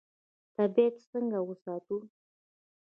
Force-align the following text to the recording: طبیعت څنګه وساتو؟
طبیعت 0.55 0.95
څنګه 1.11 1.39
وساتو؟ 1.43 1.97